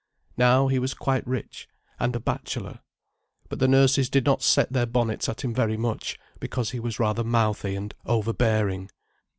[0.37, 2.79] Now he was quite rich—and a bachelor.
[3.49, 6.99] But the nurses did not set their bonnets at him very much, because he was
[6.99, 8.89] rather mouthy and overbearing.